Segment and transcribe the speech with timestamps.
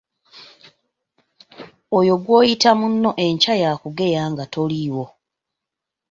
[1.97, 5.05] Oyo gw’oyita munno enkya y’akugeya nga toliiwo.